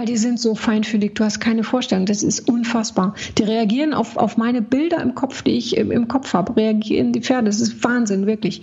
[0.00, 1.14] weil die sind so feinfühlig.
[1.14, 2.06] Du hast keine Vorstellung.
[2.06, 3.14] Das ist unfassbar.
[3.36, 6.56] Die reagieren auf, auf meine Bilder im Kopf, die ich im, im Kopf habe.
[6.56, 7.48] Reagieren die Pferde.
[7.48, 8.62] Das ist Wahnsinn, wirklich.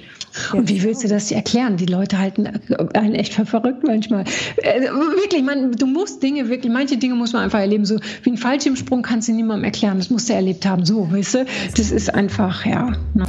[0.54, 1.78] Und wie willst du das erklären?
[1.78, 2.48] Die Leute halten
[2.96, 4.24] einen echt für verrückt manchmal.
[4.64, 7.86] Äh, wirklich, man, du musst Dinge wirklich, manche Dinge muss man einfach erleben.
[7.86, 10.00] So wie ein Fallschirmsprung kannst du niemandem erklären.
[10.00, 10.86] Das musst du erlebt haben.
[10.86, 11.46] So, weißt du?
[11.76, 12.94] Das ist einfach, ja.
[13.14, 13.26] Ne?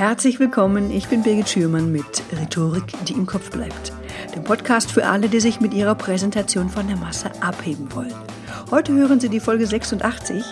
[0.00, 3.92] Herzlich willkommen, ich bin Birgit Schürmann mit Rhetorik, die im Kopf bleibt.
[4.34, 8.14] Dem Podcast für alle, die sich mit ihrer Präsentation von der Masse abheben wollen.
[8.70, 10.42] Heute hören Sie die Folge 86,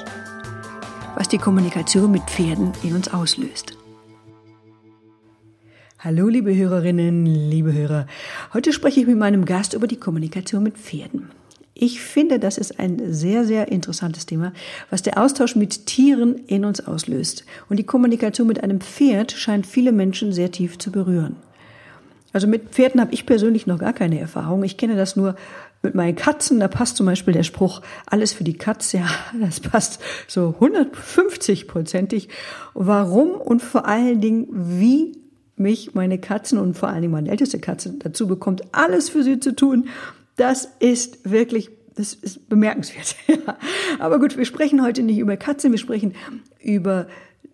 [1.15, 3.79] was die Kommunikation mit Pferden in uns auslöst.
[5.99, 8.07] Hallo liebe Hörerinnen, liebe Hörer.
[8.53, 11.31] Heute spreche ich mit meinem Gast über die Kommunikation mit Pferden.
[11.81, 14.53] Ich finde, das ist ein sehr, sehr interessantes Thema,
[14.91, 17.45] was der Austausch mit Tieren in uns auslöst.
[17.69, 21.37] Und die Kommunikation mit einem Pferd scheint viele Menschen sehr tief zu berühren.
[22.33, 24.65] Also mit Pferden habe ich persönlich noch gar keine Erfahrung.
[24.65, 25.37] Ich kenne das nur
[25.83, 26.59] mit meinen Katzen.
[26.59, 28.99] Da passt zum Beispiel der Spruch, alles für die Katze.
[28.99, 29.09] Ja,
[29.41, 32.29] das passt so 150-prozentig.
[32.75, 35.17] Warum und vor allen Dingen, wie
[35.55, 39.39] mich meine Katzen und vor allen Dingen meine älteste Katze dazu bekommt, alles für sie
[39.39, 39.89] zu tun,
[40.39, 43.17] das ist wirklich, das ist bemerkenswert.
[43.99, 46.15] Aber gut, wir sprechen heute nicht über Katzen, wir sprechen
[46.61, 47.07] über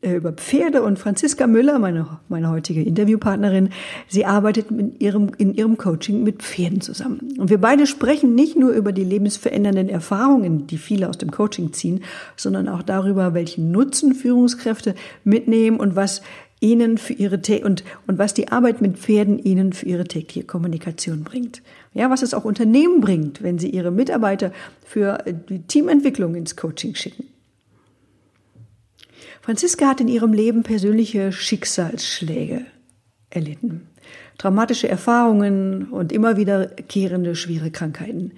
[0.04, 3.70] äh, über Pferde und Franziska Müller, meine, meine heutige Interviewpartnerin,
[4.06, 7.36] sie arbeitet in ihrem, in ihrem Coaching mit Pferden zusammen.
[7.38, 11.72] Und wir beide sprechen nicht nur über die lebensverändernden Erfahrungen, die viele aus dem Coaching
[11.72, 12.05] ziehen,
[12.36, 16.20] sondern auch darüber, welchen Nutzen Führungskräfte mitnehmen und was
[16.60, 21.24] ihnen für ihre und und was die Arbeit mit Pferden ihnen für ihre tägliche Kommunikation
[21.24, 21.62] bringt.
[21.95, 24.53] Ja, was es auch Unternehmen bringt, wenn sie ihre Mitarbeiter
[24.84, 27.28] für die Teamentwicklung ins Coaching schicken.
[29.41, 32.67] Franziska hat in ihrem Leben persönliche Schicksalsschläge
[33.31, 33.89] erlitten
[34.39, 38.33] traumatische Erfahrungen und immer wiederkehrende schwere Krankheiten.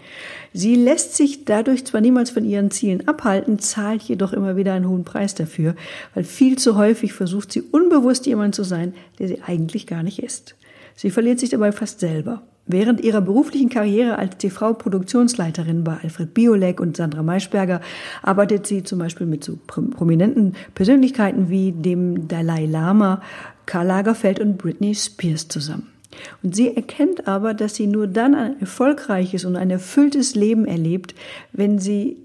[0.53, 4.88] Sie lässt sich dadurch zwar niemals von ihren Zielen abhalten, zahlt jedoch immer wieder einen
[4.88, 5.75] hohen Preis dafür,
[6.14, 10.22] weil viel zu häufig versucht sie unbewusst jemand zu sein, der sie eigentlich gar nicht
[10.22, 10.54] ist.
[10.94, 12.42] Sie verliert sich dabei fast selber.
[12.69, 17.81] Während ihrer beruflichen Karriere als TV-Produktionsleiterin bei Alfred Biolek und Sandra Maischberger
[18.22, 23.22] arbeitet sie zum Beispiel mit so prominenten Persönlichkeiten wie dem Dalai Lama,
[23.66, 25.87] Karl Lagerfeld und Britney Spears zusammen.
[26.43, 31.15] Und sie erkennt aber, dass sie nur dann ein erfolgreiches und ein erfülltes Leben erlebt,
[31.53, 32.16] wenn sie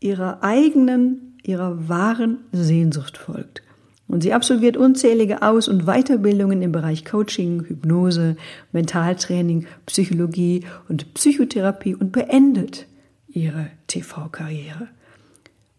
[0.00, 3.63] ihrer eigenen, ihrer wahren Sehnsucht folgt.
[4.06, 8.36] Und sie absolviert unzählige Aus- und Weiterbildungen im Bereich Coaching, Hypnose,
[8.72, 12.86] Mentaltraining, Psychologie und Psychotherapie und beendet
[13.28, 14.88] ihre TV-Karriere.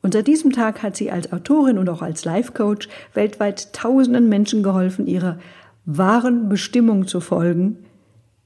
[0.01, 4.61] Und seit diesem Tag hat sie als Autorin und auch als Life-Coach weltweit tausenden Menschen
[4.61, 5.39] geholfen, ihrer
[5.85, 7.77] wahren Bestimmung zu folgen,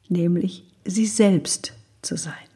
[0.07, 2.48] nämlich sie selbst zu sein.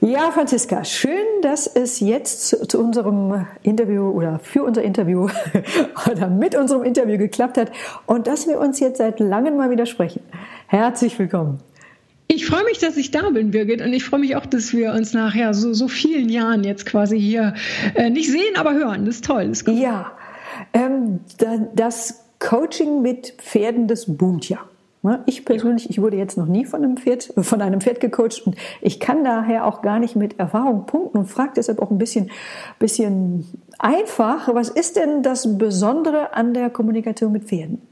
[0.00, 5.28] Ja, Franziska, schön, dass es jetzt zu, zu, unserem Interview oder für unser Interview
[6.10, 7.72] oder mit unserem Interview geklappt hat
[8.06, 10.20] und dass wir uns jetzt seit langem mal wieder sprechen.
[10.66, 11.60] Herzlich willkommen.
[12.26, 14.92] Ich freue mich, dass ich da bin, Birgit, und ich freue mich auch, dass wir
[14.92, 17.54] uns nachher so, so vielen Jahren jetzt quasi hier
[17.94, 19.04] äh, nicht sehen, aber hören.
[19.04, 19.48] Das ist toll.
[19.48, 19.68] Das ist.
[19.68, 20.12] Ja,
[20.72, 21.20] ähm,
[21.74, 24.58] das Coaching mit Pferden, das boomt ja.
[25.04, 28.46] Ne, ich persönlich, ich wurde jetzt noch nie von einem Pferd, von einem Pferd gecoacht
[28.46, 31.98] und ich kann daher auch gar nicht mit Erfahrung punkten und frage deshalb auch ein
[31.98, 32.30] bisschen,
[32.78, 33.46] bisschen
[33.78, 34.48] einfach.
[34.54, 37.82] Was ist denn das Besondere an der Kommunikation mit Pferden?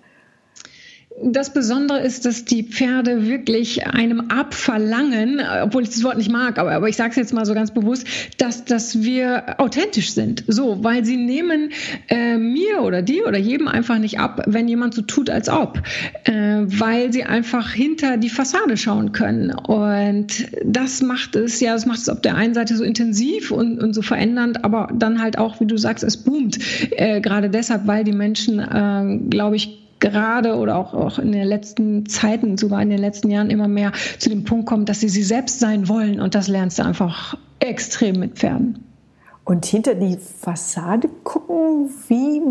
[1.24, 6.58] Das Besondere ist, dass die Pferde wirklich einem abverlangen, obwohl ich das Wort nicht mag,
[6.58, 8.06] aber, aber ich sage es jetzt mal so ganz bewusst,
[8.38, 10.42] dass, dass wir authentisch sind.
[10.48, 11.70] So, weil sie nehmen
[12.08, 15.80] äh, mir oder dir oder jedem einfach nicht ab, wenn jemand so tut, als ob.
[16.24, 19.54] Äh, weil sie einfach hinter die Fassade schauen können.
[19.54, 23.80] Und das macht es, ja, das macht es auf der einen Seite so intensiv und,
[23.80, 26.58] und so verändernd, aber dann halt auch, wie du sagst, es boomt.
[26.90, 31.46] Äh, gerade deshalb, weil die Menschen, äh, glaube ich, gerade oder auch, auch in den
[31.46, 35.08] letzten Zeiten, sogar in den letzten Jahren immer mehr zu dem Punkt kommen, dass sie
[35.08, 36.20] sie selbst sein wollen.
[36.20, 38.84] Und das lernst du einfach extrem mit Pferden.
[39.44, 42.42] Und hinter die Fassade gucken, wie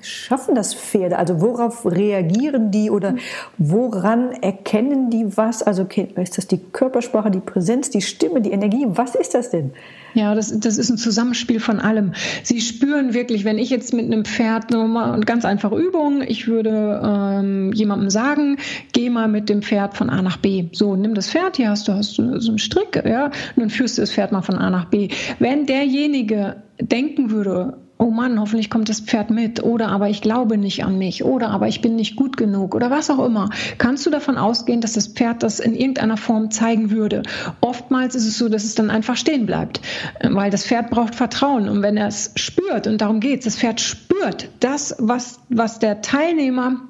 [0.00, 1.16] schaffen das Pferde?
[1.16, 3.14] Also worauf reagieren die oder
[3.58, 5.62] woran erkennen die was?
[5.62, 5.86] Also
[6.16, 8.86] ist das die Körpersprache, die Präsenz, die Stimme, die Energie?
[8.88, 9.72] Was ist das denn?
[10.14, 12.12] Ja, das, das ist ein Zusammenspiel von allem.
[12.42, 16.22] Sie spüren wirklich, wenn ich jetzt mit einem Pferd nur mal eine ganz einfache Übung,
[16.22, 18.58] ich würde ähm, jemandem sagen,
[18.92, 20.66] geh mal mit dem Pferd von A nach B.
[20.72, 23.70] So, nimm das Pferd, hier hast du, hast du so einen Strick, ja, und dann
[23.70, 25.08] führst du das Pferd mal von A nach B.
[25.38, 29.62] Wenn derjenige denken würde, oh Mann, hoffentlich kommt das Pferd mit.
[29.62, 31.24] Oder aber ich glaube nicht an mich.
[31.24, 32.74] Oder aber ich bin nicht gut genug.
[32.74, 36.50] Oder was auch immer, kannst du davon ausgehen, dass das Pferd das in irgendeiner Form
[36.50, 37.22] zeigen würde.
[37.60, 39.80] Oftmals ist es so, dass es dann einfach stehen bleibt,
[40.22, 41.68] weil das Pferd braucht Vertrauen.
[41.68, 46.02] Und wenn er es spürt und darum geht das Pferd spürt das, was, was der
[46.02, 46.80] Teilnehmer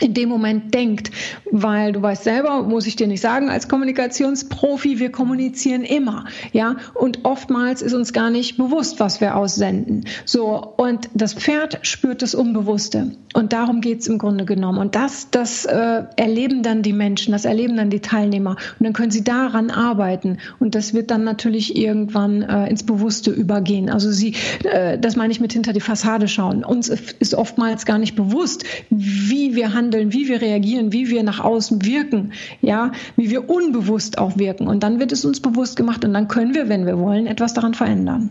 [0.00, 1.10] in dem Moment denkt,
[1.50, 6.76] weil du weißt selber, muss ich dir nicht sagen, als Kommunikationsprofi, wir kommunizieren immer, ja,
[6.94, 10.04] und oftmals ist uns gar nicht bewusst, was wir aussenden.
[10.24, 13.12] So, und das Pferd spürt das Unbewusste.
[13.34, 14.78] Und darum geht's im Grunde genommen.
[14.78, 18.50] Und das, das äh, erleben dann die Menschen, das erleben dann die Teilnehmer.
[18.78, 20.38] Und dann können sie daran arbeiten.
[20.60, 23.90] Und das wird dann natürlich irgendwann äh, ins Bewusste übergehen.
[23.90, 26.62] Also sie, äh, das meine ich mit hinter die Fassade schauen.
[26.62, 31.22] Uns ist oftmals gar nicht bewusst, wie wir handeln handeln, wie wir reagieren, wie wir
[31.22, 34.66] nach außen wirken, ja, wie wir unbewusst auch wirken.
[34.66, 37.54] Und dann wird es uns bewusst gemacht und dann können wir, wenn wir wollen, etwas
[37.54, 38.30] daran verändern.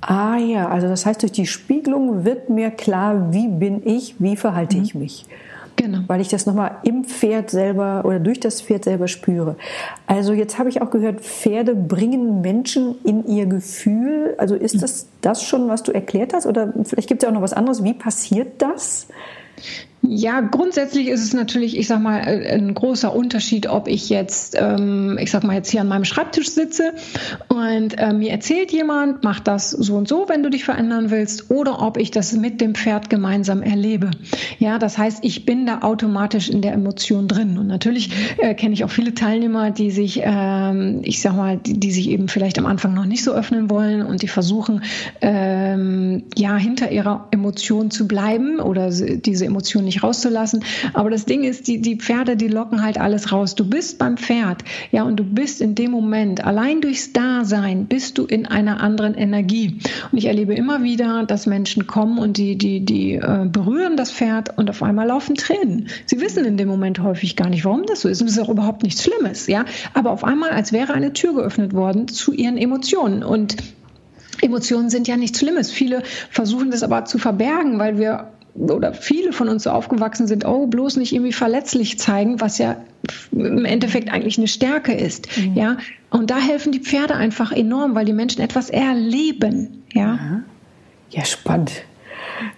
[0.00, 4.36] Ah ja, also das heißt, durch die Spiegelung wird mir klar, wie bin ich, wie
[4.36, 4.82] verhalte mhm.
[4.82, 5.26] ich mich.
[5.76, 6.00] Genau.
[6.06, 9.56] Weil ich das nochmal im Pferd selber oder durch das Pferd selber spüre.
[10.06, 14.34] Also jetzt habe ich auch gehört, Pferde bringen Menschen in ihr Gefühl.
[14.38, 14.80] Also ist mhm.
[14.80, 16.46] das das schon, was du erklärt hast?
[16.46, 17.82] Oder vielleicht gibt es ja auch noch was anderes.
[17.82, 19.06] Wie passiert das?
[20.04, 24.56] Ja, grundsätzlich ist es natürlich, ich sag mal, äh, ein großer Unterschied, ob ich jetzt,
[24.58, 26.94] ähm, ich sag mal, jetzt hier an meinem Schreibtisch sitze
[27.46, 31.50] und äh, mir erzählt jemand, mach das so und so, wenn du dich verändern willst,
[31.52, 34.10] oder ob ich das mit dem Pferd gemeinsam erlebe.
[34.58, 37.56] Ja, das heißt, ich bin da automatisch in der Emotion drin.
[37.56, 41.78] Und natürlich äh, kenne ich auch viele Teilnehmer, die sich, ähm, ich sag mal, die,
[41.78, 44.82] die, sich eben vielleicht am Anfang noch nicht so öffnen wollen und die versuchen,
[45.20, 50.64] ähm, ja, hinter ihrer Emotion zu bleiben oder diese Emotion nicht nicht rauszulassen.
[50.94, 53.54] Aber das Ding ist, die, die Pferde, die locken halt alles raus.
[53.54, 58.18] Du bist beim Pferd, ja, und du bist in dem Moment, allein durchs Dasein, bist
[58.18, 59.78] du in einer anderen Energie.
[60.10, 64.12] Und ich erlebe immer wieder, dass Menschen kommen und die, die, die äh, berühren das
[64.12, 65.88] Pferd und auf einmal laufen Tränen.
[66.06, 68.20] Sie wissen in dem Moment häufig gar nicht, warum das so ist.
[68.20, 69.64] Und es ist auch überhaupt nichts Schlimmes, ja.
[69.94, 73.22] Aber auf einmal, als wäre eine Tür geöffnet worden zu ihren Emotionen.
[73.22, 73.56] Und
[74.40, 75.70] Emotionen sind ja nichts Schlimmes.
[75.70, 80.44] Viele versuchen das aber zu verbergen, weil wir oder viele von uns so aufgewachsen sind,
[80.44, 82.76] oh, bloß nicht irgendwie verletzlich zeigen, was ja
[83.32, 85.28] im Endeffekt eigentlich eine Stärke ist.
[85.38, 85.54] Mhm.
[85.54, 85.76] Ja,
[86.10, 89.84] und da helfen die Pferde einfach enorm, weil die Menschen etwas erleben.
[89.92, 90.42] Ja,
[91.10, 91.72] ja spannend.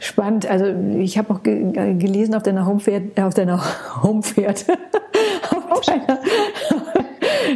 [0.01, 0.47] Spannend.
[0.47, 0.67] Also
[0.99, 3.63] ich habe auch gelesen auf deiner Homepferd, auf deiner
[4.03, 4.67] Homepferd,
[5.71, 6.19] auf deiner,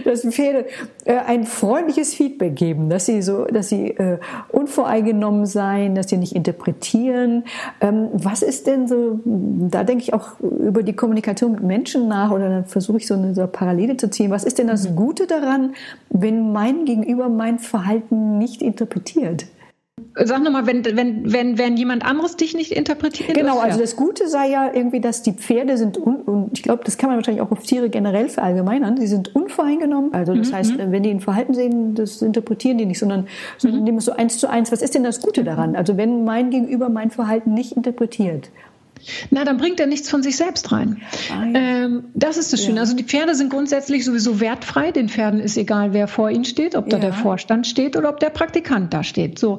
[0.08, 0.66] dass Pferde
[1.05, 4.19] äh, ein freundliches Feedback geben, dass sie so, dass sie äh,
[4.49, 7.44] unvoreingenommen sein, dass sie nicht interpretieren.
[7.81, 9.20] Ähm, was ist denn so?
[9.25, 13.14] Da denke ich auch über die Kommunikation mit Menschen nach oder dann versuche ich so
[13.14, 14.31] eine so Parallele zu ziehen.
[14.31, 14.96] Was ist denn das mhm.
[14.96, 15.75] Gute daran,
[16.11, 19.46] wenn mein Gegenüber mein Verhalten nicht interpretiert?
[20.24, 23.34] Sag nochmal, wenn, wenn, wenn, wenn jemand anderes dich nicht interpretiert?
[23.34, 26.82] Genau, also das Gute sei ja irgendwie, dass die Pferde sind, un, und ich glaube,
[26.84, 30.14] das kann man wahrscheinlich auch auf Tiere generell verallgemeinern, sie sind unvoreingenommen.
[30.14, 30.54] Also das mhm.
[30.54, 30.92] heißt, mhm.
[30.92, 33.28] wenn die ein Verhalten sehen, das interpretieren die nicht, sondern,
[33.58, 33.84] sondern mhm.
[33.84, 34.72] nehmen es so eins zu eins.
[34.72, 35.76] Was ist denn das Gute daran?
[35.76, 38.50] Also wenn mein Gegenüber mein Verhalten nicht interpretiert,
[39.30, 41.02] na, dann bringt er nichts von sich selbst rein.
[41.54, 42.76] Ähm, das ist das Schöne.
[42.76, 42.82] Ja.
[42.82, 44.92] Also die Pferde sind grundsätzlich sowieso wertfrei.
[44.92, 47.02] Den Pferden ist egal, wer vor ihnen steht, ob da ja.
[47.02, 49.38] der Vorstand steht oder ob der Praktikant da steht.
[49.38, 49.58] So.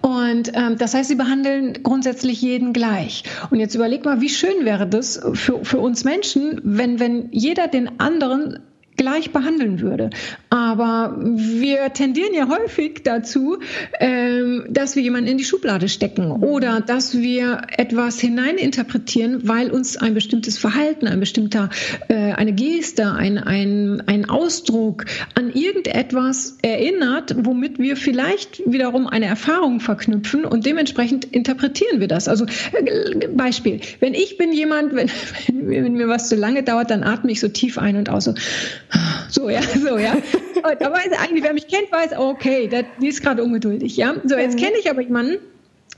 [0.00, 3.24] Und ähm, das heißt, sie behandeln grundsätzlich jeden gleich.
[3.50, 7.68] Und jetzt überleg mal, wie schön wäre das für, für uns Menschen, wenn, wenn jeder
[7.68, 8.60] den anderen
[9.00, 10.10] gleich behandeln würde.
[10.50, 13.58] Aber wir tendieren ja häufig dazu,
[13.98, 19.96] ähm, dass wir jemanden in die Schublade stecken oder dass wir etwas hineininterpretieren, weil uns
[19.96, 21.70] ein bestimmtes Verhalten, ein bestimmter,
[22.08, 29.26] äh, eine Geste, ein, ein, ein Ausdruck an irgendetwas erinnert, womit wir vielleicht wiederum eine
[29.26, 32.28] Erfahrung verknüpfen und dementsprechend interpretieren wir das.
[32.28, 35.08] Also äh, Beispiel, wenn ich bin jemand, wenn,
[35.48, 38.24] wenn mir was zu lange dauert, dann atme ich so tief ein und aus.
[38.24, 38.34] So,
[39.28, 40.14] so, ja, so, ja.
[40.14, 44.14] Und da weiß eigentlich, wer mich kennt, weiß, okay, der, die ist gerade ungeduldig, ja.
[44.24, 45.38] So, jetzt kenne ich aber jemanden,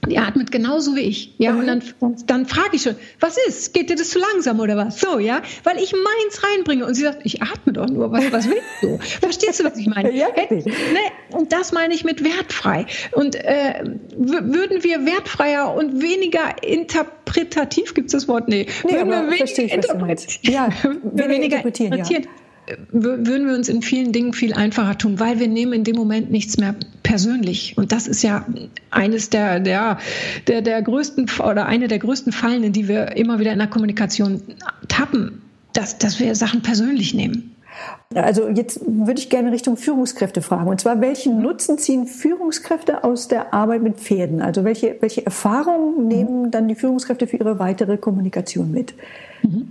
[0.08, 1.34] die atmet genauso wie ich.
[1.38, 1.80] Ja, und dann,
[2.26, 3.72] dann frage ich schon, was ist?
[3.72, 4.98] Geht dir das zu langsam oder was?
[4.98, 8.48] So, ja, weil ich meins reinbringe und sie sagt, ich atme doch nur, was, was
[8.48, 8.98] willst du?
[8.98, 10.12] Verstehst du, was ich meine?
[10.22, 10.64] Ja, ne?
[11.30, 12.86] Und das meine ich mit wertfrei.
[13.12, 13.82] Und äh,
[14.16, 18.48] würden wir wertfreier und weniger interpretativ, gibt es das Wort?
[18.48, 18.66] Nee.
[18.84, 20.68] nee würden wir weniger, ich, ja,
[21.02, 22.41] weniger interpretieren, interpretieren ja
[22.90, 26.30] würden wir uns in vielen Dingen viel einfacher tun, weil wir nehmen in dem Moment
[26.30, 27.76] nichts mehr persönlich.
[27.76, 28.46] Und das ist ja
[28.90, 29.98] eines der, der,
[30.46, 33.68] der, der größten oder eine der größten Fallen, in die wir immer wieder in der
[33.68, 34.42] Kommunikation
[34.88, 35.42] tappen,
[35.72, 37.56] dass, dass wir Sachen persönlich nehmen.
[38.14, 40.68] Also jetzt würde ich gerne Richtung Führungskräfte fragen.
[40.68, 44.42] Und zwar, welchen Nutzen ziehen Führungskräfte aus der Arbeit mit Pferden?
[44.42, 48.94] Also welche, welche Erfahrungen nehmen dann die Führungskräfte für ihre weitere Kommunikation mit?
[49.42, 49.68] Mhm.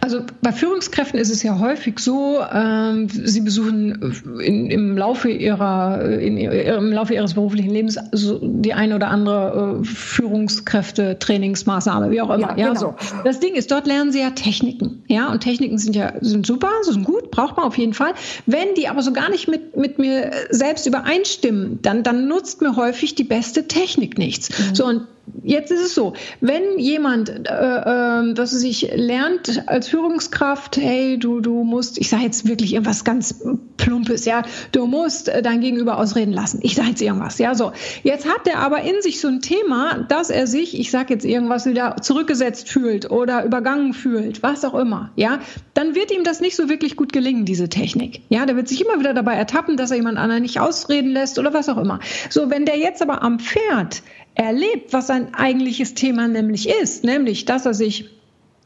[0.00, 6.02] Also bei Führungskräften ist es ja häufig so, ähm, sie besuchen in, im, Laufe ihrer,
[6.18, 12.20] in, im Laufe ihres beruflichen Lebens so die eine oder andere äh, Führungskräfte, Trainingsmaßnahme, wie
[12.20, 12.52] auch immer.
[12.52, 12.80] Ja, ja genau.
[12.80, 12.94] so.
[13.24, 15.02] Das Ding ist, dort lernen sie ja Techniken.
[15.08, 18.14] Ja, und Techniken sind ja sind super, sind gut, braucht man auf jeden Fall.
[18.46, 22.76] Wenn die aber so gar nicht mit, mit mir selbst übereinstimmen, dann, dann nutzt mir
[22.76, 24.50] häufig die beste Technik nichts.
[24.50, 24.74] Mhm.
[24.74, 25.02] So, und
[25.42, 31.40] jetzt ist es so, wenn jemand, äh, äh, dass sich lernt als Führungskraft, hey, du,
[31.40, 33.34] du musst, ich sage jetzt wirklich irgendwas ganz
[33.76, 36.60] Plumpes, ja, du musst äh, dein Gegenüber ausreden lassen.
[36.62, 37.72] Ich sage jetzt irgendwas, ja, so.
[38.02, 41.24] Jetzt hat er aber in sich so ein Thema, dass er sich, ich sage jetzt
[41.24, 45.40] irgendwas, wieder zurückgesetzt fühlt oder übergangen fühlt, was auch immer, ja,
[45.74, 48.20] dann wird ihm das nicht so wirklich gut gelingen, diese Technik.
[48.28, 51.38] Ja, der wird sich immer wieder dabei ertappen, dass er jemand anderen nicht ausreden lässt
[51.38, 52.00] oder was auch immer.
[52.28, 54.02] So, wenn der jetzt aber am Pferd
[54.34, 58.10] erlebt, was sein eigentliches Thema nämlich ist, nämlich, dass er sich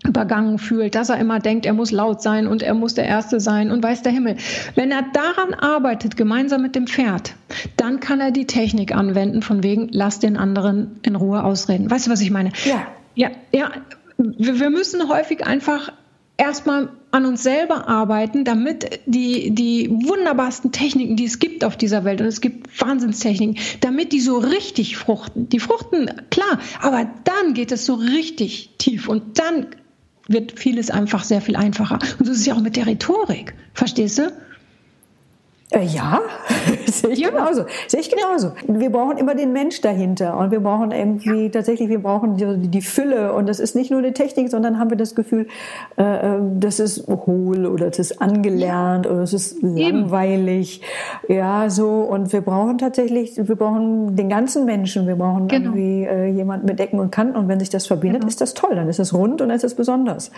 [0.06, 3.40] übergangen fühlt, dass er immer denkt, er muss laut sein und er muss der Erste
[3.40, 4.36] sein und weiß der Himmel.
[4.74, 7.34] Wenn er daran arbeitet, gemeinsam mit dem Pferd,
[7.76, 11.90] dann kann er die Technik anwenden, von wegen, lass den anderen in Ruhe ausreden.
[11.90, 12.52] Weißt du, was ich meine?
[12.64, 12.86] Ja.
[13.14, 13.70] Ja, ja.
[14.18, 15.92] Wir müssen häufig einfach
[16.36, 22.04] erstmal an uns selber arbeiten, damit die, die wunderbarsten Techniken, die es gibt auf dieser
[22.04, 25.48] Welt, und es gibt Wahnsinnstechniken, damit die so richtig fruchten.
[25.48, 29.66] Die fruchten, klar, aber dann geht es so richtig tief und dann
[30.26, 31.98] wird vieles einfach sehr viel einfacher.
[32.18, 33.54] Und so ist es ja auch mit der Rhetorik.
[33.74, 34.32] Verstehst du?
[35.74, 36.20] Äh, ja,
[36.86, 37.30] sehe ich ja.
[37.30, 37.64] genauso.
[37.88, 38.52] Sehe ich genauso.
[38.66, 41.48] Wir brauchen immer den Mensch dahinter und wir brauchen irgendwie ja.
[41.48, 44.90] tatsächlich, wir brauchen die, die, Fülle und das ist nicht nur eine Technik, sondern haben
[44.90, 45.48] wir das Gefühl,
[45.98, 49.12] äh, äh das ist hohl oder das ist angelernt ja.
[49.12, 50.80] oder es ist langweilig.
[51.28, 51.38] Eben.
[51.38, 55.06] Ja, so und wir brauchen tatsächlich, wir brauchen den ganzen Menschen.
[55.06, 55.70] Wir brauchen genau.
[55.70, 58.28] irgendwie äh, jemanden mit Ecken und Kanten und wenn sich das verbindet, genau.
[58.28, 58.76] ist das toll.
[58.76, 60.30] Dann ist es rund und dann ist es besonders.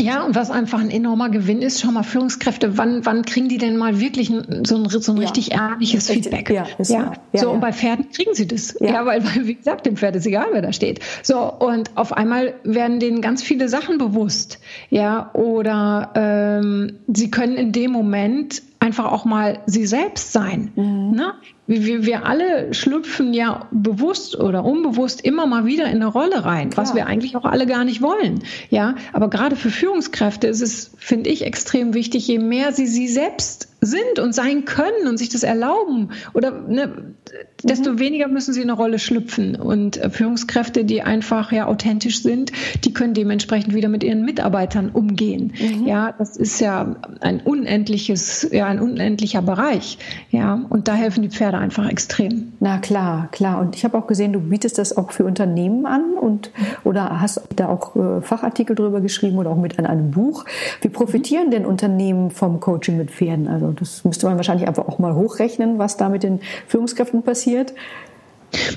[0.00, 3.58] Ja, und was einfach ein enormer Gewinn ist, schau mal, Führungskräfte, wann, wann kriegen die
[3.58, 4.32] denn mal wirklich
[4.64, 5.70] so ein, so ein richtig ja.
[5.70, 6.50] ehrliches Feedback?
[6.50, 7.12] Ja, ist ja.
[7.32, 7.40] ja.
[7.40, 8.76] so, und bei Pferden kriegen sie das.
[8.80, 11.00] Ja, weil, weil, wie gesagt, dem Pferd ist egal, wer da steht.
[11.22, 14.58] So, und auf einmal werden denen ganz viele Sachen bewusst.
[14.90, 20.70] Ja, oder ähm, sie können in dem Moment einfach auch mal sie selbst sein.
[20.76, 21.12] Mhm.
[21.16, 21.32] Ne?
[21.66, 26.68] Wir, wir alle schlüpfen ja bewusst oder unbewusst immer mal wieder in eine Rolle rein,
[26.68, 26.84] Klar.
[26.84, 28.42] was wir eigentlich auch alle gar nicht wollen.
[28.68, 33.08] Ja, aber gerade für Führungskräfte ist es, finde ich, extrem wichtig, je mehr sie sie
[33.08, 37.14] selbst sind und sein können und sich das erlauben oder ne,
[37.62, 37.98] desto mhm.
[37.98, 39.56] weniger müssen sie in eine Rolle schlüpfen.
[39.56, 42.52] Und äh, Führungskräfte, die einfach ja authentisch sind,
[42.84, 45.52] die können dementsprechend wieder mit ihren Mitarbeitern umgehen.
[45.58, 45.86] Mhm.
[45.86, 49.98] Ja, das ist ja ein unendliches, ja, ein unendlicher Bereich.
[50.30, 52.52] Ja, und da helfen die Pferde einfach extrem.
[52.60, 53.60] Na klar, klar.
[53.60, 56.50] Und ich habe auch gesehen, du bietest das auch für Unternehmen an und
[56.84, 60.44] oder hast da auch äh, Fachartikel drüber geschrieben oder auch mit an einem Buch.
[60.82, 63.48] Wie profitieren denn Unternehmen vom Coaching mit Pferden?
[63.48, 67.74] Also das müsste man wahrscheinlich einfach auch mal hochrechnen, was da mit den Führungskräften passiert.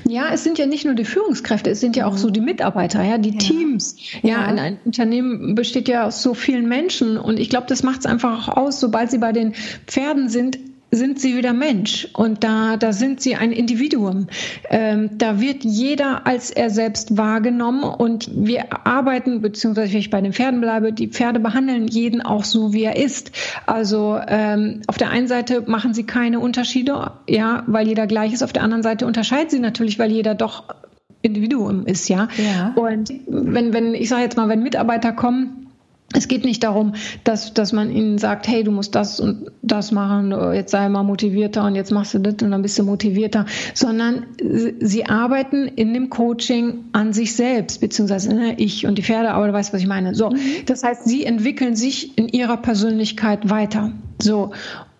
[0.07, 3.03] Ja, es sind ja nicht nur die Führungskräfte, es sind ja auch so die Mitarbeiter,
[3.03, 3.37] ja, die ja.
[3.37, 3.95] Teams.
[4.21, 7.99] Ja, ja, ein Unternehmen besteht ja aus so vielen Menschen und ich glaube, das macht
[7.99, 9.53] es einfach auch aus, sobald sie bei den
[9.85, 10.57] Pferden sind,
[10.89, 14.27] sind sie wieder Mensch und da, da sind sie ein Individuum.
[14.69, 20.21] Ähm, da wird jeder als er selbst wahrgenommen und wir arbeiten, beziehungsweise wenn ich bei
[20.21, 23.31] den Pferden bleibe, die Pferde behandeln jeden auch so, wie er ist.
[23.65, 28.43] Also ähm, auf der einen Seite machen sie keine Unterschiede, ja, weil jeder gleich ist.
[28.43, 30.63] Auf der anderen Seite unterscheiden sie natürlich, weil jeder doch
[31.21, 32.29] Individuum ist, ja.
[32.37, 32.73] ja.
[32.75, 35.66] Und wenn, wenn, ich sage jetzt mal, wenn Mitarbeiter kommen,
[36.13, 36.93] es geht nicht darum,
[37.25, 41.03] dass, dass man ihnen sagt, hey, du musst das und das machen, jetzt sei mal
[41.03, 44.25] motivierter und jetzt machst du das und dann bist du motivierter, sondern
[44.79, 49.47] sie arbeiten in dem Coaching an sich selbst, beziehungsweise ne, ich und die Pferde, aber
[49.47, 50.15] du weißt, was ich meine.
[50.15, 50.39] So, mhm.
[50.65, 53.91] das heißt, sie entwickeln sich in ihrer Persönlichkeit weiter.
[54.21, 54.51] So,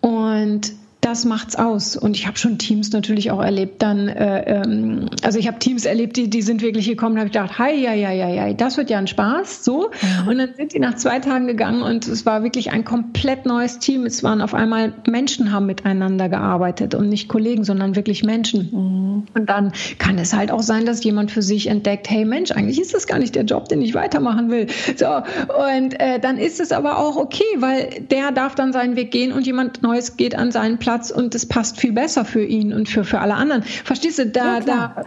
[0.01, 0.73] und
[1.07, 1.95] das macht's aus.
[1.95, 3.81] Und ich habe schon Teams natürlich auch erlebt.
[3.81, 7.15] Dann, äh, ähm, also ich habe Teams erlebt, die, die sind wirklich gekommen.
[7.15, 9.89] Da habe ich gedacht, hi, ja, ja, ja, ja, das wird ja ein Spaß, so.
[10.23, 10.27] Mhm.
[10.27, 13.79] Und dann sind die nach zwei Tagen gegangen und es war wirklich ein komplett neues
[13.79, 14.05] Team.
[14.05, 18.69] Es waren auf einmal Menschen haben miteinander gearbeitet und nicht Kollegen, sondern wirklich Menschen.
[18.71, 19.23] Mhm.
[19.33, 22.81] Und dann kann es halt auch sein, dass jemand für sich entdeckt, hey Mensch, eigentlich
[22.81, 24.67] ist das gar nicht der Job, den ich weitermachen will.
[24.97, 29.11] So und äh, dann ist es aber auch okay, weil der darf dann seinen Weg
[29.11, 32.43] gehen und jemand Neues geht an seinen Platz Platz und es passt viel besser für
[32.43, 33.63] ihn und für, für alle anderen.
[33.63, 35.05] Verstehst du, da, ja, da,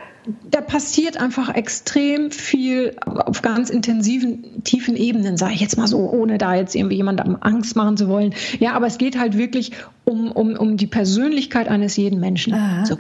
[0.50, 6.10] da passiert einfach extrem viel auf ganz intensiven, tiefen Ebenen, sage ich jetzt mal so,
[6.10, 8.34] ohne da jetzt irgendwie jemandem Angst machen zu wollen.
[8.58, 9.72] Ja, aber es geht halt wirklich
[10.04, 12.54] um, um, um die Persönlichkeit eines jeden Menschen.
[12.84, 12.96] So.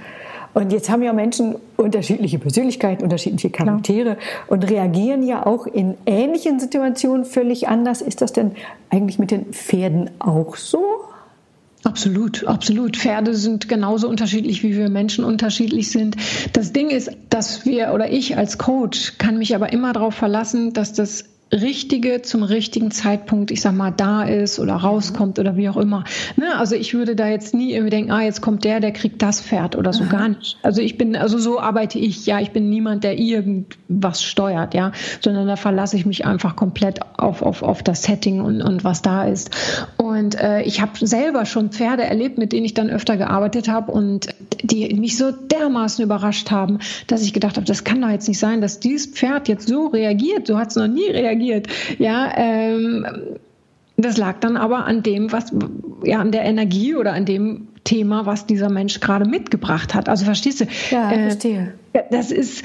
[0.52, 4.48] Und jetzt haben ja Menschen unterschiedliche Persönlichkeiten, unterschiedliche Charaktere Klar.
[4.48, 8.02] und reagieren ja auch in ähnlichen Situationen völlig anders.
[8.02, 8.52] Ist das denn
[8.90, 10.89] eigentlich mit den Pferden auch so?
[11.82, 12.96] Absolut, absolut.
[12.96, 16.16] Pferde sind genauso unterschiedlich, wie wir Menschen unterschiedlich sind.
[16.52, 20.72] Das Ding ist, dass wir oder ich als Coach kann mich aber immer darauf verlassen,
[20.74, 25.68] dass das Richtige zum richtigen Zeitpunkt, ich sag mal, da ist oder rauskommt oder wie
[25.68, 26.04] auch immer.
[26.36, 26.56] Ne?
[26.56, 29.40] Also ich würde da jetzt nie irgendwie denken, ah, jetzt kommt der, der kriegt das
[29.40, 30.10] Pferd oder so Aha.
[30.10, 30.58] gar nicht.
[30.62, 34.92] Also ich bin, also so arbeite ich, ja, ich bin niemand, der irgendwas steuert, ja,
[35.20, 39.02] sondern da verlasse ich mich einfach komplett auf, auf, auf das Setting und, und was
[39.02, 39.50] da ist.
[39.96, 43.90] Und äh, ich habe selber schon Pferde erlebt, mit denen ich dann öfter gearbeitet habe
[43.90, 44.28] und
[44.62, 46.78] die mich so dermaßen überrascht haben,
[47.08, 49.88] dass ich gedacht habe, das kann doch jetzt nicht sein, dass dieses Pferd jetzt so
[49.88, 50.46] reagiert.
[50.46, 51.68] So hat es noch nie reagiert reagiert.
[51.98, 53.06] Ja, ähm,
[53.96, 55.52] das lag dann aber an dem, was,
[56.04, 60.08] ja, an der Energie oder an dem Thema, was dieser Mensch gerade mitgebracht hat.
[60.08, 60.66] Also verstehst du?
[60.90, 61.74] Ja, äh, verstehe.
[62.10, 62.64] Das ist,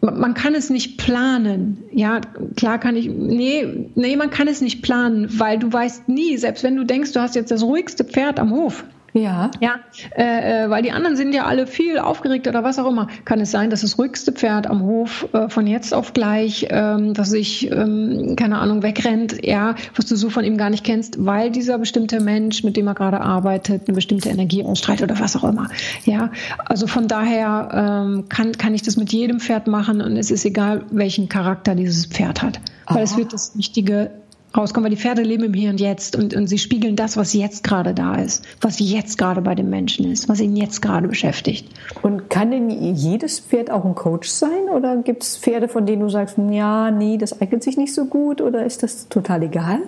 [0.00, 1.82] man kann es nicht planen.
[1.92, 2.20] Ja,
[2.56, 6.62] klar kann ich, nee, nee, man kann es nicht planen, weil du weißt nie, selbst
[6.64, 9.50] wenn du denkst, du hast jetzt das ruhigste Pferd am Hof, ja.
[9.60, 9.80] Ja,
[10.16, 13.08] äh, äh, weil die anderen sind ja alle viel aufgeregt oder was auch immer.
[13.24, 17.16] Kann es sein, dass das ruhigste Pferd am Hof äh, von jetzt auf gleich, ähm,
[17.16, 21.24] was sich, ähm, keine Ahnung, wegrennt, ja, was du so von ihm gar nicht kennst,
[21.24, 25.36] weil dieser bestimmte Mensch, mit dem er gerade arbeitet, eine bestimmte Energie ausstrahlt oder was
[25.36, 25.68] auch immer.
[26.04, 26.30] Ja,
[26.64, 30.44] also von daher ähm, kann, kann ich das mit jedem Pferd machen und es ist
[30.44, 32.60] egal, welchen Charakter dieses Pferd hat.
[32.86, 33.04] Weil Aha.
[33.04, 34.10] es wird das richtige
[34.56, 37.32] rauskommen, weil die Pferde leben im Hier und Jetzt und, und sie spiegeln das, was
[37.32, 41.08] jetzt gerade da ist, was jetzt gerade bei dem Menschen ist, was ihn jetzt gerade
[41.08, 41.68] beschäftigt.
[42.02, 46.02] Und kann denn jedes Pferd auch ein Coach sein oder gibt es Pferde, von denen
[46.02, 49.80] du sagst, ja, nee, das eignet sich nicht so gut oder ist das total egal?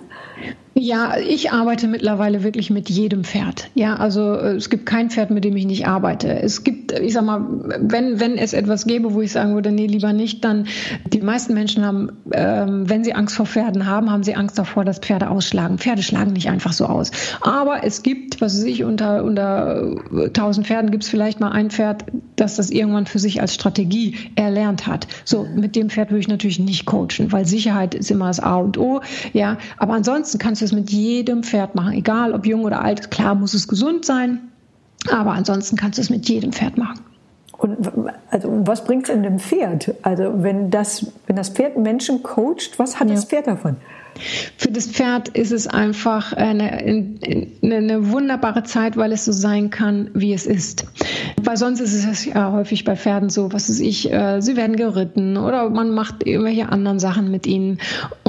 [0.75, 3.69] Ja, ich arbeite mittlerweile wirklich mit jedem Pferd.
[3.75, 6.41] Ja, also äh, es gibt kein Pferd, mit dem ich nicht arbeite.
[6.41, 7.45] Es gibt, ich sag mal,
[7.79, 10.65] wenn, wenn es etwas gäbe, wo ich sagen würde, nee, lieber nicht, dann
[11.05, 14.83] die meisten Menschen haben, ähm, wenn sie Angst vor Pferden haben, haben sie Angst davor,
[14.83, 15.77] dass Pferde ausschlagen.
[15.77, 17.11] Pferde schlagen nicht einfach so aus.
[17.41, 21.69] Aber es gibt, was weiß ich, unter, unter 1000 Pferden gibt es vielleicht mal ein
[21.69, 22.05] Pferd,
[22.35, 25.07] das das irgendwann für sich als Strategie erlernt hat.
[25.23, 28.55] So, mit dem Pferd würde ich natürlich nicht coachen, weil Sicherheit ist immer das A
[28.55, 29.01] und O.
[29.33, 33.11] Ja, aber ansonsten kannst du es mit jedem Pferd machen, egal ob jung oder alt.
[33.11, 34.39] Klar muss es gesund sein,
[35.11, 36.99] aber ansonsten kannst du es mit jedem Pferd machen.
[37.57, 37.77] Und
[38.29, 39.95] also was bringt es in dem Pferd?
[40.01, 43.15] Also wenn das, wenn das Pferd Menschen coacht, was hat ja.
[43.15, 43.77] das Pferd davon?
[44.57, 49.69] Für das Pferd ist es einfach eine, eine, eine, wunderbare Zeit, weil es so sein
[49.69, 50.85] kann, wie es ist.
[51.41, 54.75] Weil sonst ist es ja häufig bei Pferden so, was weiß ich, äh, sie werden
[54.75, 57.79] geritten oder man macht irgendwelche anderen Sachen mit ihnen.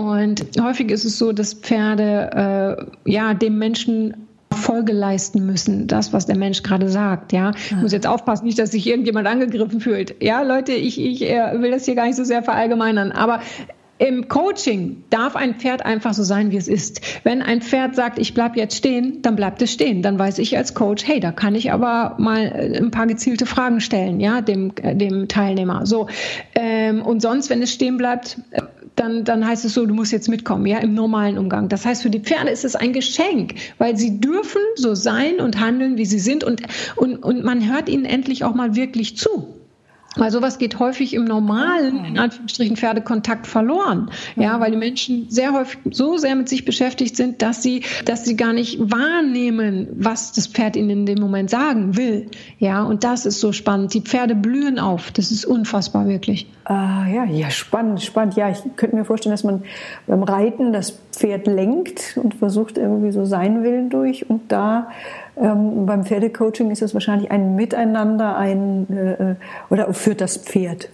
[0.04, 6.12] Und häufig ist es so, dass Pferde äh, ja dem Menschen Folge leisten müssen, das,
[6.12, 7.32] was der Mensch gerade sagt.
[7.32, 10.22] Ja, ich muss jetzt aufpassen, nicht, dass sich irgendjemand angegriffen fühlt.
[10.22, 13.40] Ja, Leute, ich, ich äh, will das hier gar nicht so sehr verallgemeinern, aber
[13.98, 17.00] im Coaching darf ein Pferd einfach so sein, wie es ist.
[17.22, 20.02] Wenn ein Pferd sagt, ich bleib jetzt stehen, dann bleibt es stehen.
[20.02, 23.46] Dann weiß ich als Coach, hey, da kann ich aber mal äh, ein paar gezielte
[23.46, 25.86] Fragen stellen, ja, dem, äh, dem Teilnehmer.
[25.86, 26.08] So
[26.54, 28.38] ähm, und sonst, wenn es stehen bleibt,
[28.96, 31.68] dann, dann heißt es so, du musst jetzt mitkommen, ja, im normalen Umgang.
[31.68, 35.61] Das heißt, für die Pferde ist es ein Geschenk, weil sie dürfen so sein und
[35.61, 36.62] handeln, wie sie sind und,
[36.96, 39.63] und, und man hört ihnen endlich auch mal wirklich zu.
[40.16, 44.11] Weil sowas geht häufig im normalen, in Anführungsstrichen, Pferdekontakt verloren.
[44.37, 48.24] Ja, weil die Menschen sehr häufig so sehr mit sich beschäftigt sind, dass sie, dass
[48.24, 52.31] sie gar nicht wahrnehmen, was das Pferd ihnen in dem Moment sagen will.
[52.59, 53.92] Ja, und das ist so spannend.
[53.94, 55.11] Die Pferde blühen auf.
[55.11, 56.46] Das ist unfassbar, wirklich.
[56.64, 58.37] Ah, ja, ja, spannend, spannend.
[58.37, 59.64] Ja, ich könnte mir vorstellen, dass man
[60.07, 64.88] beim Reiten das Pferd lenkt und versucht irgendwie so seinen Willen durch und da
[65.37, 69.35] ähm, beim Pferdecoaching ist es wahrscheinlich ein Miteinander, ein äh, äh
[69.70, 70.88] oder führt das Pferd.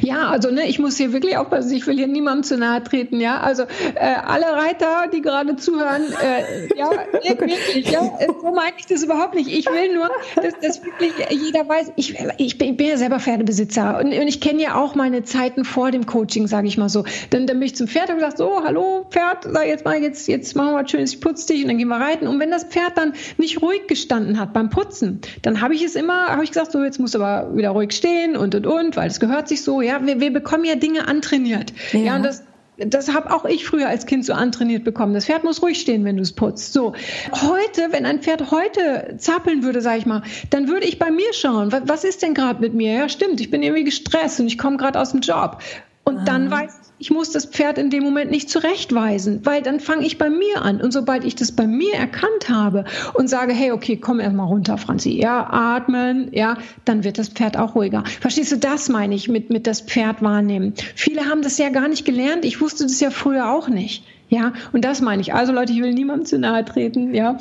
[0.00, 3.20] Ja, also ne, ich muss hier wirklich aufpassen, ich will hier niemandem zu nahe treten,
[3.20, 3.40] ja.
[3.40, 8.00] Also äh, alle Reiter, die gerade zuhören, äh, ja, wirklich, ja,
[8.40, 9.48] so meine ich das überhaupt nicht.
[9.48, 13.20] Ich will nur, dass, dass wirklich jeder weiß, ich, ich, bin, ich bin ja selber
[13.20, 16.88] Pferdebesitzer und, und ich kenne ja auch meine Zeiten vor dem Coaching, sage ich mal
[16.88, 17.04] so.
[17.30, 20.28] Dann, dann bin ich zum Pferd und gesagt, so, hallo Pferd, sag jetzt mal, jetzt,
[20.28, 22.26] jetzt machen wir was Schönes, ich putze dich und dann gehen wir reiten.
[22.26, 25.96] Und wenn das Pferd dann nicht ruhig gestanden hat beim Putzen, dann habe ich es
[25.96, 29.08] immer, habe ich gesagt, so, jetzt muss aber wieder ruhig stehen und und und, weil
[29.08, 31.72] es gehört sich so, ja, wir, wir bekommen ja Dinge antrainiert.
[31.92, 32.44] Ja, ja und das
[32.76, 35.14] das habe auch ich früher als Kind so antrainiert bekommen.
[35.14, 36.72] Das Pferd muss ruhig stehen, wenn du es putzt.
[36.72, 36.94] So.
[37.32, 41.32] Heute, wenn ein Pferd heute zappeln würde, sage ich mal, dann würde ich bei mir
[41.32, 42.92] schauen, was ist denn gerade mit mir?
[42.92, 45.62] Ja, stimmt, ich bin irgendwie gestresst und ich komme gerade aus dem Job.
[46.04, 46.24] Und ah.
[46.24, 50.16] dann weiß ich muss das Pferd in dem Moment nicht zurechtweisen, weil dann fange ich
[50.16, 50.80] bei mir an.
[50.80, 54.78] Und sobald ich das bei mir erkannt habe und sage, hey, okay, komm erstmal runter,
[54.78, 58.04] Franzi, ja, atmen, ja, dann wird das Pferd auch ruhiger.
[58.20, 60.74] Verstehst du, das meine ich mit, mit das Pferd wahrnehmen.
[60.94, 62.44] Viele haben das ja gar nicht gelernt.
[62.44, 64.04] Ich wusste das ja früher auch nicht.
[64.28, 65.34] Ja, und das meine ich.
[65.34, 67.36] Also Leute, ich will niemandem zu nahe treten, ja.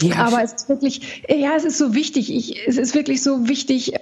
[0.00, 2.32] Ja, aber es ist wirklich, ja, es ist so wichtig.
[2.34, 3.94] Ich, es ist wirklich so wichtig,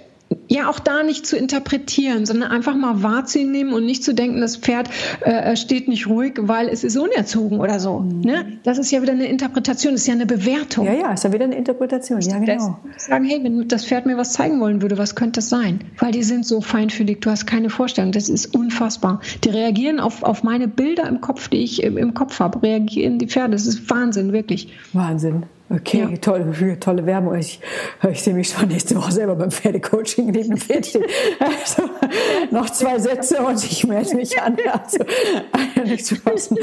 [0.48, 4.56] ja auch da nicht zu interpretieren, sondern einfach mal wahrzunehmen und nicht zu denken, das
[4.56, 4.88] Pferd
[5.20, 8.00] äh, steht nicht ruhig, weil es ist unerzogen oder so.
[8.00, 8.20] Mhm.
[8.20, 8.58] Ne?
[8.62, 10.86] Das ist ja wieder eine Interpretation, das ist ja eine Bewertung.
[10.86, 12.20] Ja, ja, ist ja wieder eine Interpretation.
[12.20, 12.78] Ja, genau.
[12.96, 15.80] Sagen, hey, wenn das Pferd mir was zeigen wollen würde, was könnte das sein?
[15.98, 18.12] Weil die sind so feinfühlig, du hast keine Vorstellung.
[18.12, 19.20] Das ist unfassbar.
[19.44, 23.18] Die reagieren auf, auf meine Bilder im Kopf, die ich im, im Kopf habe, reagieren
[23.18, 23.52] die Pferde.
[23.52, 24.72] Das ist Wahnsinn, wirklich.
[24.92, 25.44] Wahnsinn.
[25.68, 26.16] Okay, ja.
[26.18, 27.34] tolle, tolle Werbung.
[27.34, 27.60] Ich,
[28.08, 31.04] ich sehe mich schon nächste Woche selber beim Pferdecoaching neben dem Pferd stehen.
[31.40, 31.90] Also,
[32.50, 34.56] noch zwei Sätze und ich melde mich an.
[36.24, 36.56] Also.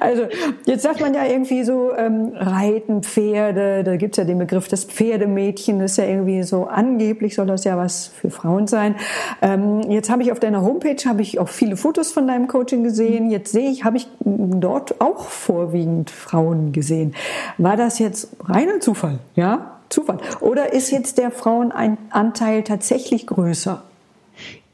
[0.00, 0.22] Also,
[0.66, 4.84] jetzt sagt man ja irgendwie so, ähm, Reiten, Pferde, da gibt's ja den Begriff des
[4.84, 8.96] Pferdemädchen, das ist ja irgendwie so, angeblich soll das ja was für Frauen sein.
[9.42, 12.82] Ähm, jetzt habe ich auf deiner Homepage, habe ich auch viele Fotos von deinem Coaching
[12.82, 13.30] gesehen.
[13.30, 17.14] Jetzt sehe ich, habe ich dort auch vorwiegend Frauen gesehen.
[17.58, 20.18] War das jetzt reiner Zufall, ja, Zufall.
[20.40, 23.82] Oder ist jetzt der Frauenanteil tatsächlich größer?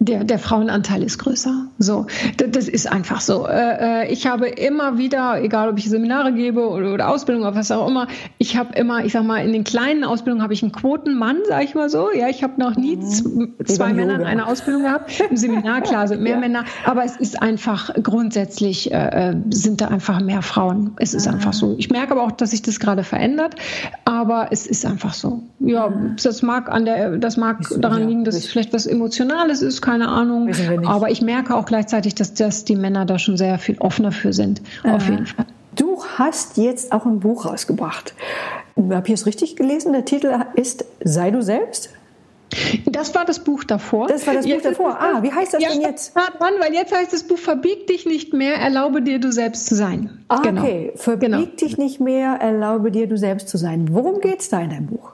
[0.02, 1.66] Der, der Frauenanteil ist größer.
[1.78, 2.06] So,
[2.38, 3.46] das, ist einfach so.
[3.46, 7.54] Äh, äh, ich habe immer wieder, egal ob ich Seminare gebe oder, oder Ausbildung oder
[7.54, 8.06] was auch immer,
[8.38, 11.64] ich habe immer, ich sag mal, in den kleinen Ausbildungen habe ich einen Quotenmann, sag
[11.64, 12.10] ich mal so.
[12.14, 13.56] Ja, ich habe noch nie mhm.
[13.66, 15.20] zwei Männer in einer Ausbildung gehabt.
[15.28, 16.40] Im Seminar klar sind mehr ja.
[16.40, 20.92] Männer, aber es ist einfach grundsätzlich äh, sind da einfach mehr Frauen.
[20.96, 21.32] Es ist ah.
[21.32, 21.74] einfach so.
[21.76, 23.54] Ich merke aber auch, dass sich das gerade verändert,
[24.06, 25.42] aber es ist einfach so.
[25.60, 26.14] Ja, ah.
[26.22, 30.08] das mag an der, das mag daran liegen, dass es vielleicht was Emotionales ist keine
[30.08, 30.50] Ahnung.
[30.86, 34.32] Aber ich merke auch gleichzeitig, dass, dass die Männer da schon sehr viel offener für
[34.32, 34.62] sind.
[34.84, 35.46] Äh, auf jeden Fall.
[35.76, 38.14] Du hast jetzt auch ein Buch rausgebracht.
[38.76, 39.92] Habe ich es richtig gelesen?
[39.92, 41.90] Der Titel ist Sei du selbst?
[42.86, 44.08] Das war das Buch davor.
[44.08, 44.98] Das war das jetzt Buch davor.
[45.00, 46.14] Ah, wie heißt das ja, denn jetzt?
[46.16, 49.76] Dran, weil jetzt heißt das Buch Verbieg dich nicht mehr, erlaube dir du selbst zu
[49.76, 50.24] sein.
[50.28, 50.62] Ah, genau.
[50.62, 50.92] okay.
[50.96, 51.44] Verbieg genau.
[51.44, 53.88] dich nicht mehr, erlaube dir du selbst zu sein.
[53.92, 55.12] Worum geht es da in deinem Buch?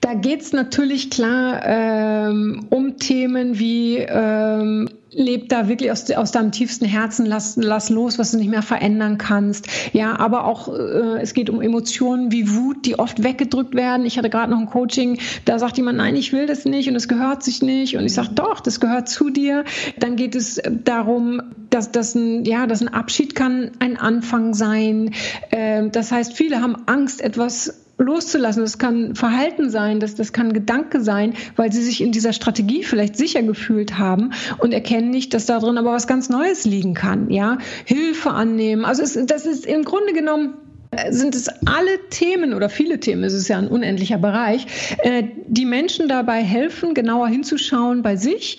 [0.00, 6.32] Da geht es natürlich klar ähm, um Themen wie ähm, leb da wirklich aus, aus
[6.32, 9.66] deinem tiefsten Herzen, lass, lass los, was du nicht mehr verändern kannst.
[9.92, 14.06] Ja, aber auch äh, es geht um Emotionen wie Wut, die oft weggedrückt werden.
[14.06, 16.96] Ich hatte gerade noch ein Coaching, da sagt jemand, nein, ich will das nicht und
[16.96, 17.96] es gehört sich nicht.
[17.96, 19.64] Und ich sage, doch, das gehört zu dir.
[19.98, 25.12] Dann geht es darum, dass, dass, ein, ja, dass ein Abschied kann ein Anfang sein.
[25.50, 28.62] Ähm, das heißt, viele haben Angst, etwas loszulassen.
[28.62, 32.82] Das kann Verhalten sein, das, das kann Gedanke sein, weil sie sich in dieser Strategie
[32.82, 36.94] vielleicht sicher gefühlt haben und erkennen nicht, dass da drin aber was ganz Neues liegen
[36.94, 37.30] kann.
[37.30, 38.84] Ja, Hilfe annehmen.
[38.84, 40.54] Also es, das ist im Grunde genommen
[40.90, 44.66] äh, sind es alle Themen oder viele Themen, es ist ja ein unendlicher Bereich,
[44.98, 48.58] äh, die Menschen dabei helfen, genauer hinzuschauen bei sich,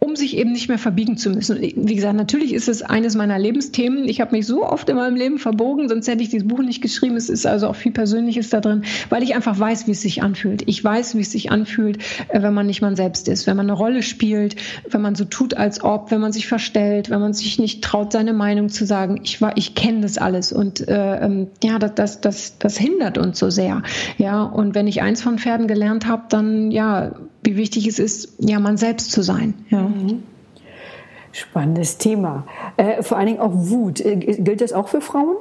[0.00, 1.60] um sich eben nicht mehr verbiegen zu müssen.
[1.60, 4.08] wie gesagt, natürlich ist es eines meiner Lebensthemen.
[4.08, 6.80] Ich habe mich so oft in meinem Leben verbogen, sonst hätte ich dieses Buch nicht
[6.80, 7.16] geschrieben.
[7.16, 10.22] Es ist also auch viel Persönliches da drin, weil ich einfach weiß, wie es sich
[10.22, 10.62] anfühlt.
[10.66, 13.66] Ich weiß, wie es sich anfühlt, äh, wenn man nicht man selbst ist, wenn man
[13.66, 14.56] eine Rolle spielt,
[14.88, 18.12] wenn man so tut, als ob, wenn man sich verstellt, wenn man sich nicht traut,
[18.12, 19.20] seine Meinung zu sagen.
[19.22, 23.18] Ich war, ich kenne das alles und äh, ähm, ja, das, das, das, das hindert
[23.18, 23.82] uns so sehr.
[24.16, 28.34] Ja, und wenn ich eins von Pferden gelernt habe, dann ja, wie wichtig es ist,
[28.38, 29.54] ja, man selbst zu sein.
[29.70, 29.82] Ja.
[29.82, 30.22] Mhm.
[31.32, 32.46] Spannendes Thema.
[32.76, 34.00] Äh, vor allen Dingen auch Wut.
[34.00, 35.36] Äh, gilt das auch für Frauen?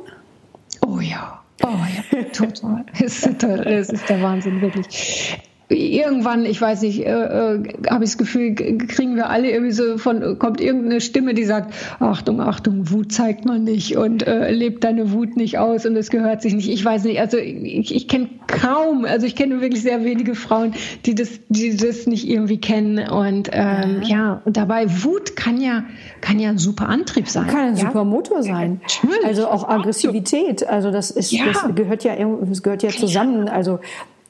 [0.86, 1.42] Oh ja.
[1.64, 2.86] Oh ja, total.
[2.94, 8.12] Es ist, es ist der Wahnsinn, wirklich irgendwann, ich weiß nicht, äh, äh, habe ich
[8.12, 12.90] das Gefühl, kriegen wir alle irgendwie so von, kommt irgendeine Stimme, die sagt, Achtung, Achtung,
[12.90, 16.56] Wut zeigt man nicht und äh, lebt deine Wut nicht aus und es gehört sich
[16.56, 16.70] nicht.
[16.70, 20.74] Ich weiß nicht, also ich, ich kenne kaum, also ich kenne wirklich sehr wenige Frauen,
[21.06, 24.08] die das, die das nicht irgendwie kennen und ähm, ja.
[24.08, 25.84] ja, und dabei Wut kann ja,
[26.22, 27.46] kann ja ein super Antrieb sein.
[27.46, 27.86] Kann ein ja?
[27.86, 28.82] super Motor sein.
[29.04, 29.26] Natürlich.
[29.26, 31.46] Also auch Aggressivität, also das ist, ja.
[31.46, 33.80] das gehört ja, das gehört ja zusammen, also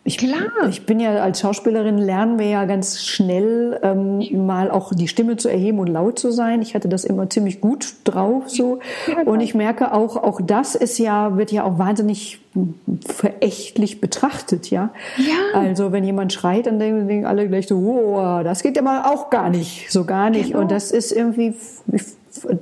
[0.06, 0.68] ich, Klar.
[0.70, 5.36] Ich bin ja als Schauspielerin, lernen wir ja ganz schnell ähm, mal auch die Stimme
[5.36, 6.62] zu erheben und laut zu sein.
[6.62, 8.80] Ich hatte das immer ziemlich gut drauf so.
[9.26, 12.40] Und ich merke auch, auch das ist ja, wird ja auch wahnsinnig
[13.06, 14.90] verächtlich betrachtet, ja.
[15.18, 15.60] ja.
[15.60, 19.30] Also wenn jemand schreit, dann denken alle gleich so, wow, das geht ja mal auch
[19.30, 20.48] gar nicht, so gar nicht.
[20.48, 20.62] Genau.
[20.62, 21.54] Und das ist irgendwie,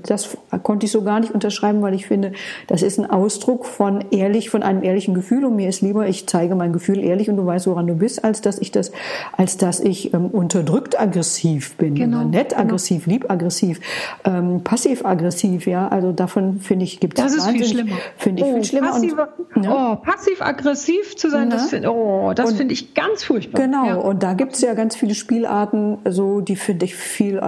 [0.04, 2.34] das konnte ich so gar nicht unterschreiben, weil ich finde,
[2.68, 5.46] das ist ein Ausdruck von ehrlich, von einem ehrlichen Gefühl.
[5.46, 8.24] Und mir ist lieber, ich zeige mein Gefühl ehrlich und du weißt, woran du bist,
[8.24, 8.92] als dass ich das,
[9.36, 12.62] als dass ich ähm, unterdrückt aggressiv bin, genau, nett genau.
[12.62, 13.80] aggressiv, lieb aggressiv,
[14.26, 15.68] ähm, passiv aggressiv.
[15.68, 17.96] Ja, also davon finde ich gibt es das ist viel schlimmer.
[18.18, 18.88] Finde ich oh, viel schlimmer.
[18.92, 19.16] Passiv,
[19.56, 19.92] und, ja.
[19.94, 21.58] oh, passiv aggressiv zu sein, ja.
[21.58, 23.62] das finde oh, das finde ich ganz furchtbar.
[23.62, 23.86] Genau.
[23.86, 23.96] Ja.
[23.96, 27.40] Und da gibt es ja ganz viele Spielarten, so die finde ich viel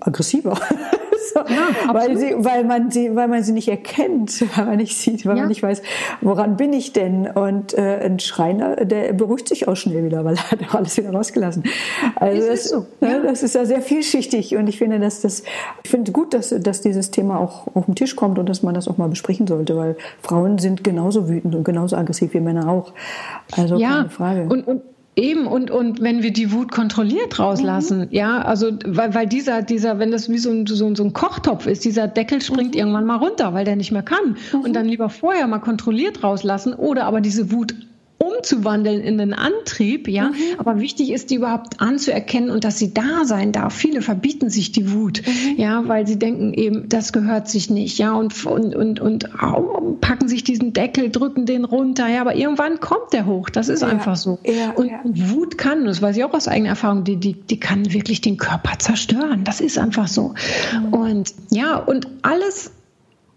[0.00, 0.58] aggressiver.
[1.34, 4.96] so, ja, weil, sie, weil, man sie, weil man sie nicht erkennt, weil man nicht
[4.96, 5.42] sieht, weil ja.
[5.42, 5.82] man nicht weiß,
[6.20, 7.26] woran bin ich denn?
[7.26, 10.96] Und äh, ein Schreiner, der beruhigt sich auch schnell wieder, weil er hat auch alles
[10.96, 11.64] wieder rausgelassen.
[12.16, 12.86] Also das, so.
[13.00, 13.18] ne, ja.
[13.20, 15.42] das ist ja sehr vielschichtig und ich finde, dass das,
[15.82, 18.74] ich finde gut, dass, dass dieses Thema auch auf den Tisch kommt und dass man
[18.74, 22.68] das auch mal besprechen sollte, weil Frauen sind genauso wütend und genauso aggressiv wie Männer
[22.68, 22.92] auch.
[23.52, 23.96] Also ja.
[23.96, 24.42] keine Frage.
[24.48, 24.82] Und, und
[25.18, 28.08] Eben, und, und wenn wir die Wut kontrolliert rauslassen, mhm.
[28.10, 31.66] ja, also, weil, weil dieser, dieser, wenn das wie so ein, so, so ein Kochtopf
[31.66, 32.80] ist, dieser Deckel springt mhm.
[32.80, 34.36] irgendwann mal runter, weil der nicht mehr kann.
[34.52, 34.60] Mhm.
[34.60, 37.74] Und dann lieber vorher mal kontrolliert rauslassen oder aber diese Wut
[38.18, 40.28] umzuwandeln in einen Antrieb, ja.
[40.28, 40.58] Mhm.
[40.58, 43.74] Aber wichtig ist, die überhaupt anzuerkennen und dass sie da sein darf.
[43.74, 45.60] Viele verbieten sich die Wut, mhm.
[45.60, 49.96] ja, weil sie denken eben, das gehört sich nicht, ja, und, und, und, und oh,
[50.00, 53.50] packen sich diesen Deckel, drücken den runter, ja, aber irgendwann kommt der hoch.
[53.50, 53.88] Das ist ja.
[53.88, 54.38] einfach so.
[54.44, 55.00] Ja, und ja.
[55.04, 58.38] Wut kann, das weiß ich auch aus eigener Erfahrung, die, die, die kann wirklich den
[58.38, 59.44] Körper zerstören.
[59.44, 60.34] Das ist einfach so.
[60.72, 60.94] Mhm.
[60.94, 62.70] Und ja, und alles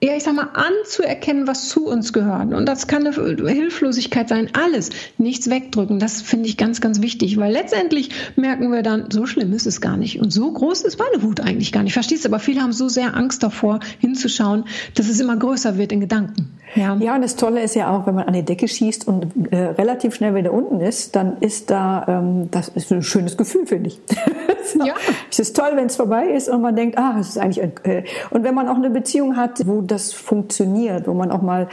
[0.02, 2.54] ja, ich sag mal, anzuerkennen, was zu uns gehört.
[2.54, 4.92] Und das kann eine Hilflosigkeit sein, alles.
[5.18, 6.00] Nichts wegdrücken.
[6.00, 9.82] Das finde ich ganz, ganz wichtig, weil letztendlich merken wir dann, so schlimm ist es
[9.82, 10.22] gar nicht.
[10.22, 11.94] Und so groß ist meine Wut eigentlich gar nicht.
[11.94, 12.30] Verstehst du?
[12.30, 14.64] Aber viele haben so sehr Angst davor, hinzuschauen,
[14.96, 16.50] dass es immer größer wird in Gedanken.
[16.76, 16.96] Ja.
[16.98, 19.58] ja, und das Tolle ist ja auch, wenn man an die Decke schießt und äh,
[19.58, 23.90] relativ schnell wieder unten ist, dann ist da, ähm, das ist ein schönes Gefühl, finde
[23.90, 24.00] ich.
[24.66, 24.86] so.
[24.86, 24.94] Ja.
[25.32, 27.74] Es ist toll, wenn es vorbei ist und man denkt, ah, es ist eigentlich, ein,
[27.84, 31.68] äh, und wenn man auch eine Beziehung hat, wo das funktioniert, wo man auch mal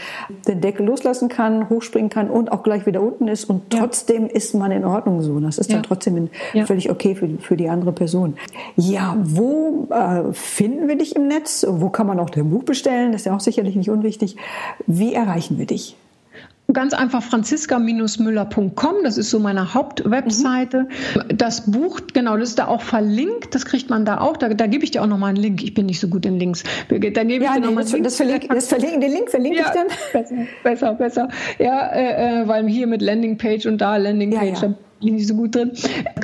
[0.47, 3.81] den Deckel loslassen kann, hochspringen kann und auch gleich wieder unten ist und ja.
[3.81, 5.39] trotzdem ist man in Ordnung so.
[5.41, 6.29] Das ist dann trotzdem
[6.65, 8.37] völlig okay für, für die andere Person.
[8.77, 11.67] Ja, wo äh, finden wir dich im Netz?
[11.69, 13.13] Wo kann man auch dein Buch bestellen?
[13.13, 14.37] Das ist ja auch sicherlich nicht unwichtig.
[14.87, 15.97] Wie erreichen wir dich?
[16.73, 20.89] Ganz einfach franziska-müller.com, das ist so meine Hauptwebseite.
[21.15, 21.39] Mhm.
[21.39, 24.37] Das Buch, genau, das ist da auch verlinkt, das kriegt man da auch.
[24.37, 25.63] Da, da gebe ich dir auch nochmal einen Link.
[25.63, 26.65] Ich bin nicht so gut in Links.
[26.89, 29.73] Da gebe ich ja, dir nee, das, das, verlink, das den Link verlinke ja, ich
[29.73, 29.87] dann.
[30.13, 31.29] Besser, besser, besser.
[31.59, 35.35] Ja, äh, äh weil hier mit Landingpage und da Landingpage, ja, ja bin nicht so
[35.35, 35.73] gut drin.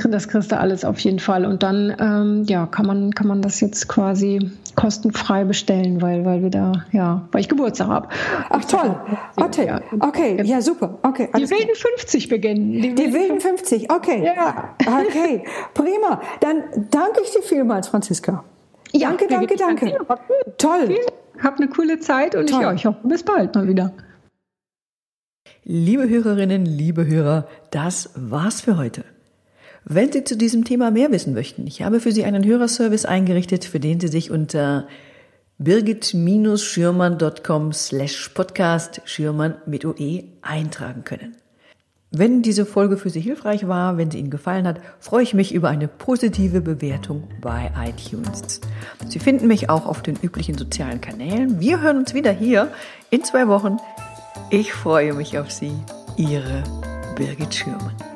[0.08, 1.46] Das kriegst du alles auf jeden Fall.
[1.46, 6.42] Und dann ähm, ja, kann man, kann man das jetzt quasi kostenfrei bestellen, weil, weil
[6.42, 8.08] wir da, ja, weil ich Geburtstag habe.
[8.50, 8.96] Ach toll.
[9.36, 9.80] Okay, ja.
[10.00, 10.98] okay, ja super.
[11.02, 12.72] Okay, die wilden 50 beginnen.
[12.72, 14.24] Die, die wilden 50, okay.
[14.24, 14.74] Ja.
[14.80, 16.20] Okay, prima.
[16.40, 18.44] Dann danke ich dir vielmals, Franziska.
[18.92, 19.98] Ja, danke, danke, danke.
[20.58, 20.96] Toll.
[21.42, 23.92] Hab eine coole Zeit und ich, ja, ich hoffe, bis bald mal wieder.
[25.64, 29.04] Liebe Hörerinnen, liebe Hörer, das war's für heute.
[29.84, 33.64] Wenn Sie zu diesem Thema mehr wissen möchten, ich habe für Sie einen Hörerservice eingerichtet,
[33.64, 34.88] für den Sie sich unter
[35.58, 41.36] birgit-schürmann.com slash podcast Schürmann mit OE eintragen können.
[42.10, 45.54] Wenn diese Folge für Sie hilfreich war, wenn sie Ihnen gefallen hat, freue ich mich
[45.54, 48.60] über eine positive Bewertung bei iTunes.
[49.08, 51.60] Sie finden mich auch auf den üblichen sozialen Kanälen.
[51.60, 52.72] Wir hören uns wieder hier
[53.10, 53.76] in zwei Wochen
[54.50, 55.72] ich freue mich auf Sie,
[56.16, 56.62] Ihre
[57.16, 58.11] Birgit Schürmann.